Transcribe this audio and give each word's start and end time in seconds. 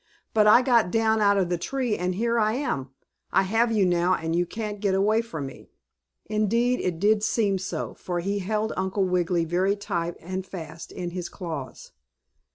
"But 0.33 0.47
I 0.47 0.63
got 0.63 0.89
down 0.89 1.21
out 1.21 1.37
of 1.37 1.49
the 1.49 1.59
tree, 1.59 1.95
and 1.95 2.15
here 2.15 2.39
I 2.39 2.53
am. 2.53 2.89
I 3.31 3.43
have 3.43 3.71
you 3.71 3.85
now 3.85 4.15
and 4.15 4.35
you 4.35 4.47
can't 4.47 4.79
get 4.79 4.95
away 4.95 5.21
from 5.21 5.45
me!" 5.45 5.69
Indeed 6.25 6.79
it 6.79 6.97
did 6.99 7.21
seem 7.21 7.59
so, 7.59 7.93
for 7.93 8.19
he 8.19 8.39
held 8.39 8.73
Uncle 8.75 9.03
Wiggily 9.05 9.45
very 9.45 9.75
tight 9.75 10.15
and 10.19 10.43
fast 10.43 10.91
in 10.91 11.11
his 11.11 11.29
claws. 11.29 11.91